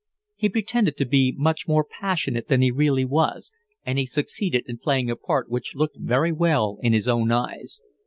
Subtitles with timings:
[0.35, 3.51] He pretended to be much more passionate than he really was,
[3.85, 7.81] and he succeeded in playing a part which looked very well in his own eyes.